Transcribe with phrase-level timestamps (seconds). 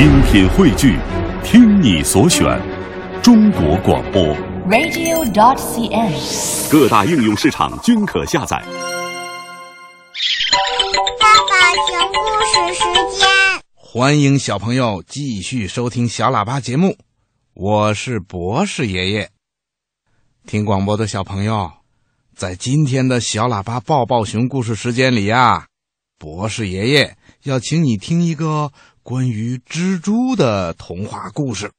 [0.00, 0.98] 精品汇聚，
[1.44, 2.42] 听你所选，
[3.22, 4.22] 中国广播。
[4.66, 6.72] radio.dot.cn，。
[6.72, 8.56] 各大应用市场均可下载。
[11.20, 12.80] 爸爸讲故事时
[13.18, 13.28] 间，
[13.76, 16.96] 欢迎小朋友继续收听小喇叭节目，
[17.52, 19.28] 我是博士爷爷。
[20.46, 21.72] 听广播的小朋友，
[22.34, 25.66] 在今天的小喇叭抱抱熊故事时间里呀，
[26.18, 28.72] 博士爷爷要请你听一个
[29.10, 31.72] 关于蜘蛛的童话故事，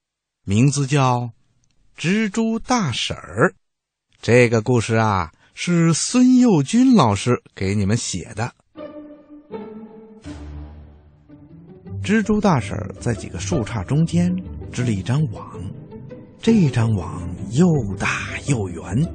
[0.43, 1.19] 名字叫
[1.97, 3.47] 《蜘蛛大婶儿》。
[4.21, 8.51] 这个故事啊，是孙幼军老师给你们写的。
[12.03, 14.29] 蜘蛛大婶儿在几个树杈中间
[14.69, 15.57] 织了一张网，
[16.41, 17.65] 这张网又
[17.97, 19.09] 大又圆。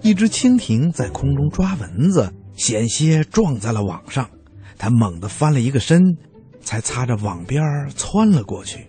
[0.00, 4.30] 一只蜻蜓在空中抓蚊子，险些撞在了网上，
[4.82, 6.16] 他猛地翻了一个身，
[6.60, 8.88] 才擦着网边儿窜了过去。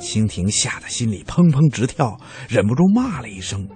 [0.00, 2.16] 蜻蜓吓得心里砰砰直跳，
[2.48, 3.68] 忍不住骂了一声：“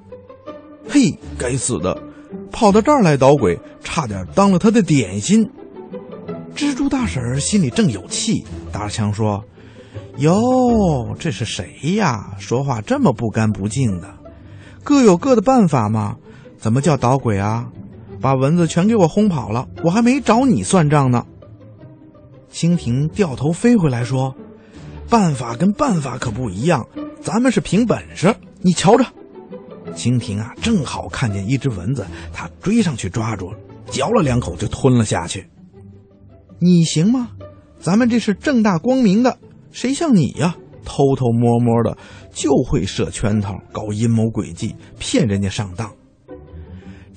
[0.88, 1.94] 嘿，该死的，
[2.50, 5.46] 跑到这儿来捣鬼，差点当了他的点心。”
[6.56, 9.44] 蜘蛛大婶儿心里正有气，打着枪说
[10.16, 10.32] ：“哟，
[11.18, 12.34] 这是谁呀？
[12.38, 14.08] 说话这么不干不净的，
[14.82, 16.16] 各有各的办法嘛。
[16.56, 17.68] 怎么叫捣鬼啊？
[18.20, 21.26] 把蚊子全给我轰跑了，我还没找你算账呢。”
[22.52, 24.34] 蜻蜓掉头飞回来说
[25.08, 26.86] ：“办法跟办法可不一样，
[27.22, 29.04] 咱们是凭本事，你瞧着。”
[29.94, 33.52] 蜻蜓啊，正好看见一只蚊子，它追上去抓住，
[33.86, 35.48] 嚼了两口就吞了下去。
[36.60, 37.30] 你行吗？
[37.78, 39.38] 咱们这是正大光明的，
[39.70, 40.56] 谁像你呀？
[40.84, 41.96] 偷偷摸摸的
[42.32, 45.90] 就会设圈套、搞阴谋诡计，骗人家上当。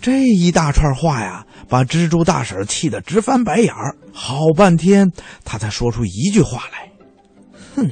[0.03, 5.13] 这一大串话呀，把蜘蛛大婶气得直翻白眼儿，好半天，
[5.45, 6.91] 她才说出一句话来
[7.73, 7.89] ：“哼，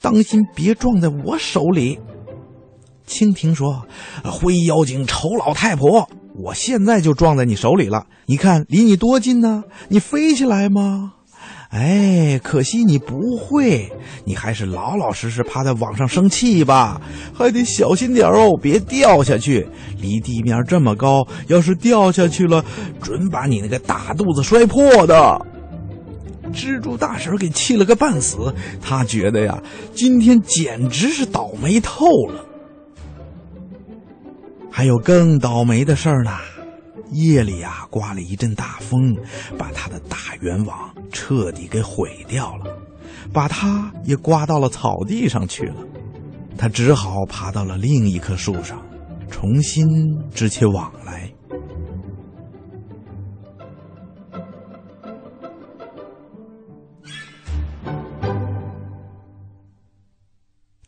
[0.00, 2.00] 当心别撞在我手里。”
[3.06, 3.86] 蜻蜓说
[4.24, 6.08] ：“灰妖精、丑老太婆。”
[6.42, 9.64] 我现在就撞在你手里了，你看离你多近呢？
[9.88, 11.16] 你飞起来吗？
[11.70, 13.92] 哎，可惜你不会，
[14.24, 17.00] 你还是老老实实趴在网上生气吧，
[17.32, 19.68] 还得小心点哦，别掉下去。
[20.00, 22.64] 离地面这么高，要是掉下去了，
[23.00, 25.40] 准把你那个大肚子摔破的。
[26.52, 28.52] 蜘蛛大婶给气了个半死，
[28.82, 29.62] 她觉得呀，
[29.94, 32.44] 今天简直是倒霉透了。
[34.72, 36.32] 还有更倒霉的事儿呢，
[37.12, 39.16] 夜里、啊、刮了一阵大风，
[39.58, 42.76] 把他的大圆网彻底给毁掉了，
[43.32, 45.82] 把他也刮到了草地上去了。
[46.56, 48.80] 他只好爬到了另一棵树上，
[49.30, 49.86] 重新
[50.30, 51.32] 织起网来。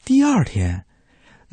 [0.04, 0.84] 第二天。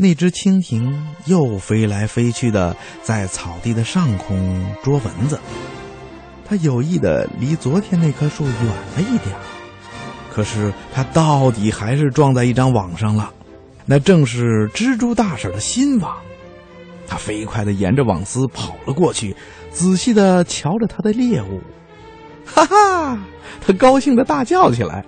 [0.02, 2.74] 那只蜻蜓又飞来飞去的，
[3.04, 5.38] 在草地的上空捉蚊子。
[6.46, 8.66] 它有意的离昨天那棵树远
[8.96, 9.36] 了一点，
[10.34, 13.30] 可是它到底还是撞在一张网上了。
[13.86, 16.16] 那正是蜘蛛大婶的新网。
[17.06, 19.36] 它飞快的沿着网丝跑了过去，
[19.70, 21.60] 仔细的瞧着它的猎物。
[22.46, 23.20] 哈哈，
[23.60, 25.04] 它高兴的大叫起来：“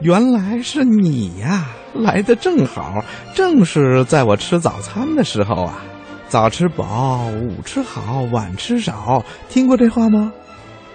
[0.00, 3.04] 原来是你呀！”来的正好，
[3.34, 5.84] 正是在我吃早餐的时候啊！
[6.28, 10.32] 早吃饱，午吃好，晚吃少，听过这话吗？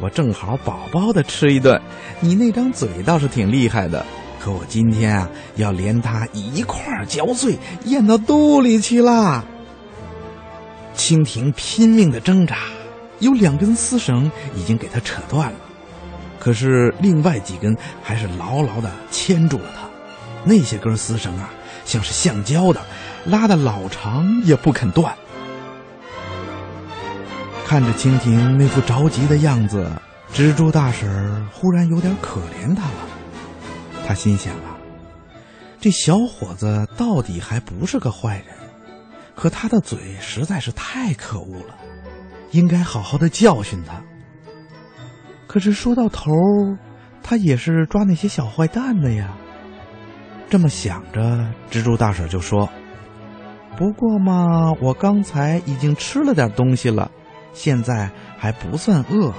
[0.01, 1.79] 我正好饱饱的吃一顿。
[2.19, 4.03] 你那张嘴倒是挺厉害的，
[4.39, 9.45] 可我今天啊，要连它一块嚼碎，咽到肚里去啦！
[10.95, 12.57] 蜻蜓拼命的挣扎，
[13.19, 15.59] 有两根丝绳已经给它扯断了，
[16.47, 19.85] 可是另外几根还是牢牢的牵住了它。
[20.45, 21.49] 那些根丝绳啊，
[21.83, 22.81] 像是橡胶的，
[23.25, 25.13] 拉的老长也不肯断。
[27.65, 29.91] 看着蜻蜓那副着急的样子，
[30.33, 34.05] 蜘蛛大婶忽然有点可怜他了。
[34.07, 34.77] 他心想啊，
[35.81, 38.55] 这小伙子到底还不是个坏人，
[39.35, 41.75] 可他的嘴实在是太可恶了，
[42.51, 44.01] 应该好好的教训他。
[45.47, 46.31] 可是说到头，
[47.23, 49.33] 他也是抓那些小坏蛋的呀。
[50.49, 51.21] 这么想着，
[51.71, 52.69] 蜘蛛大婶就说
[53.75, 57.11] ：“不过嘛，我刚才已经吃了点东西了，
[57.53, 59.33] 现在还不算饿。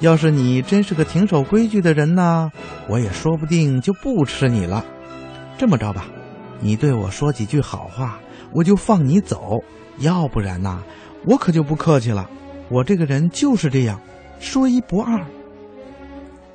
[0.00, 2.50] 要是你真是个挺守规矩的人呢，
[2.88, 4.84] 我也说不定就不吃你了。
[5.58, 6.06] 这么着吧，
[6.58, 8.18] 你对我说几句好话，
[8.52, 9.62] 我就放你走；
[9.98, 10.82] 要不然呐，
[11.26, 12.30] 我可就不客气了。
[12.70, 14.00] 我这个人就是这样，
[14.40, 15.24] 说一不二。”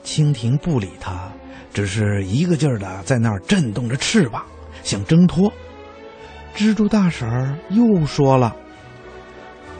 [0.03, 1.31] 蜻蜓不理他，
[1.73, 4.43] 只是一个劲儿的在那儿震动着翅膀，
[4.83, 5.51] 想挣脱。
[6.55, 8.55] 蜘蛛大婶儿又说了：“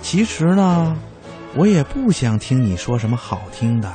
[0.02, 0.98] 其实呢，
[1.56, 3.94] 我也不想听你说什么好听的。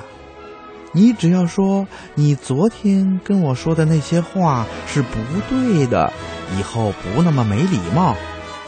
[0.92, 5.18] 你只要说你昨天跟我说的那些话是不
[5.48, 6.12] 对的，
[6.58, 8.16] 以后不那么没礼貌，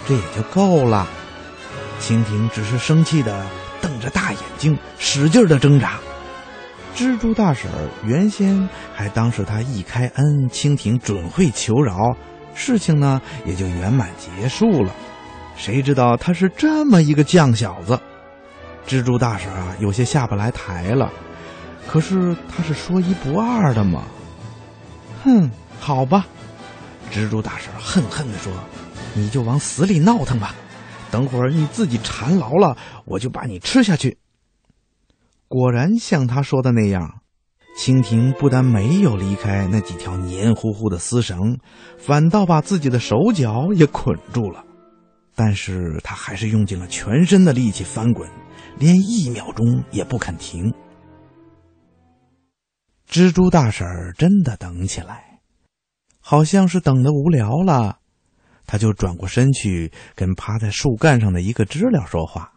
[0.07, 1.09] 这也就够了。”
[2.01, 3.47] 蜻蜓只是生气的
[4.03, 5.99] 着大眼睛，使劲的挣扎。
[6.95, 7.71] 蜘蛛大婶
[8.05, 11.95] 原先还当是他一开恩，蜻蜓准会求饶。
[12.55, 14.93] 事情呢也就圆满结束了，
[15.57, 17.99] 谁知道他是这么一个犟小子，
[18.87, 21.11] 蜘蛛大婶啊有些下不来台了。
[21.89, 24.03] 可是他是说一不二的嘛。
[25.25, 25.51] 哼，
[25.81, 26.27] 好吧，
[27.11, 28.53] 蜘蛛大婶恨恨地说
[29.15, 30.55] ：“你就往死里闹腾吧，
[31.13, 34.19] 等会儿你自己馋牢了，我就把你吃下去。”
[35.47, 37.21] 果然像他说的那样。
[37.75, 41.59] 蜻蜓不但没有离开那几条黏糊糊的丝绳，
[41.97, 44.63] 反倒把自己的手脚也捆住了。
[45.35, 48.29] 但是他还是用尽了全身的力气翻滚，
[48.79, 50.75] 连一秒钟也不肯停。
[53.09, 55.41] 蜘蛛大婶儿真的等起来，
[56.21, 58.01] 好像是等得无聊了，
[58.67, 62.53] 他就转过身去跟趴在树干上的一个知了说话。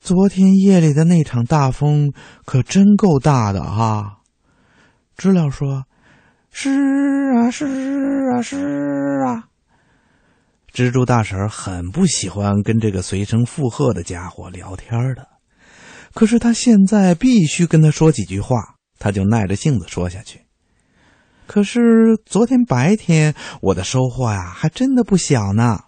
[0.00, 2.12] 昨天夜里的那场大风
[2.46, 4.20] 可真够大的哈，
[5.16, 5.84] 知了说
[6.50, 6.70] ：“是
[7.36, 7.66] 啊，是
[8.32, 8.56] 啊，是
[9.26, 9.44] 啊。”
[10.72, 15.26] 蜘蛛大婶很不喜欢跟这个随声附和的家伙聊天的，
[16.14, 20.40] 可是他现在必须跟他说几句话，他就耐着性子说下去。
[21.50, 25.80] 可是昨天白天我的收获呀，还真的不小呢。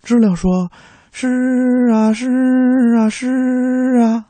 [0.00, 0.70] 知了说。
[1.10, 1.26] 是
[1.92, 2.28] 啊，是
[2.96, 3.26] 啊，是
[4.00, 4.26] 啊。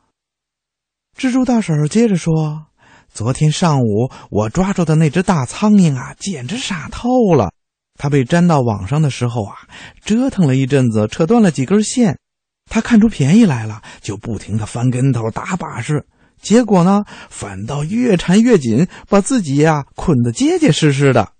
[1.15, 2.65] 蜘蛛大婶接着说
[3.13, 7.51] ：“昨天上午我抓住的那只大苍蝇啊，简直傻透了。
[7.99, 9.57] 它被粘到网上的时候啊，
[10.03, 12.17] 折腾了一阵子，扯断了几根线。
[12.65, 16.07] 它看出便宜来了，就不停的翻跟头、打把式。
[16.41, 21.33] 结果呢，反倒越缠越紧，把自己呀捆得结结实实的。”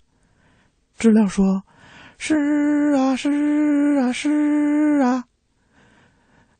[0.98, 1.62] 知了说
[2.18, 5.24] ：“是啊，是啊，是啊。”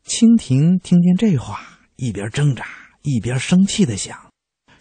[0.04, 1.60] 蜻蜓听见这话，
[1.96, 2.66] 一边挣扎
[3.02, 4.18] 一边生气的想：“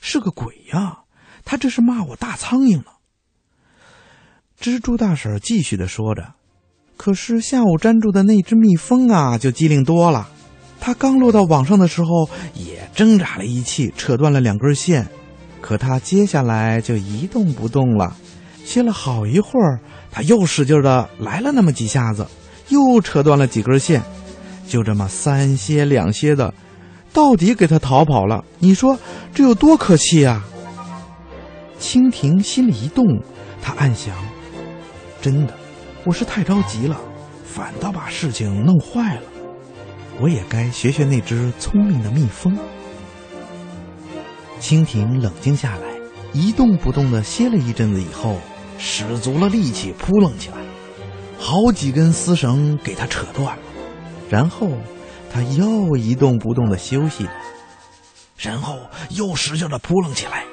[0.02, 1.02] 是个鬼呀，
[1.46, 2.86] 他这是骂我大苍蝇呢。”
[4.60, 6.34] 蜘蛛大婶继续的说着
[6.98, 10.30] ：“可是下午粘住的那只蜜蜂啊，就机灵多了。
[10.81, 15.07] 它刚落到网上的时候，也挣扎了一气，扯断了两根线。
[15.62, 18.18] 可它接下来就一动不动了。
[18.66, 19.80] 歇了好一会儿，
[20.12, 22.25] 它又使劲的来了那么几下子，
[22.69, 24.01] 又扯断了几根线。”
[24.68, 26.54] 就这么三歇两歇的，
[27.12, 28.44] 到底给他逃跑了。
[28.57, 28.98] 你说
[29.33, 30.44] 这有多可气啊！
[31.78, 33.06] 蜻蜓心里一动，
[33.62, 34.16] 他暗想：
[35.22, 35.54] 真的，
[36.06, 36.98] 我是太着急了，
[37.44, 39.22] 反倒把事情弄坏了。
[40.21, 42.56] 我也该学学那只聪明的蜜蜂。
[44.59, 45.88] 蜻蜓冷静下来，
[46.31, 48.38] 一动不动的歇了一阵子以后，
[48.77, 50.57] 使足了力气扑棱起来，
[51.39, 53.63] 好几根丝绳给它扯断了。
[54.29, 54.69] 然后，
[55.33, 57.27] 它又一动不动的休息，
[58.38, 58.77] 然后
[59.09, 60.45] 又使劲的扑棱起来。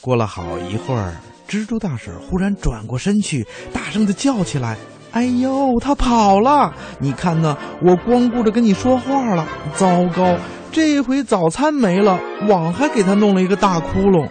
[0.00, 1.16] 过了好一会儿，
[1.48, 4.76] 蜘蛛大婶忽然转过身去，大声的叫起来
[5.14, 6.74] ：“哎呦，他跑了！
[6.98, 7.56] 你看呢？
[7.80, 10.36] 我光顾着跟你说话了，糟糕！
[10.72, 12.18] 这回早餐没了，
[12.48, 14.26] 网还给他弄了一个大窟窿。”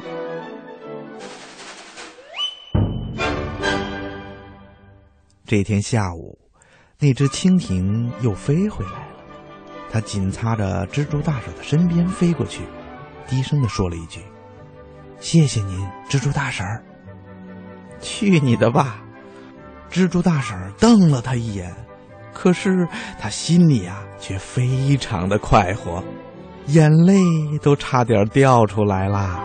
[5.47, 6.37] 这天下午。
[6.99, 9.07] 那只蜻蜓又飞回来了，
[9.91, 12.61] 它紧擦着蜘蛛大婶的身边飞过去，
[13.27, 14.21] 低声的说了一句
[15.19, 16.81] ：“谢谢您，蜘蛛大婶儿。”
[17.99, 19.03] 去你的吧！
[19.93, 21.71] 蜘蛛大婶瞪了他一眼，
[22.33, 22.87] 可是
[23.19, 26.03] 他心里啊却非常的快活，
[26.65, 27.15] 眼泪
[27.61, 29.39] 都差点掉出来啦。